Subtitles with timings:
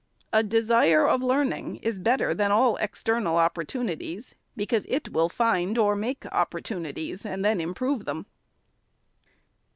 [0.33, 5.95] A desire of learning is better than all external opportunities, because it will find or
[5.95, 8.25] make opportunities, and then improve them.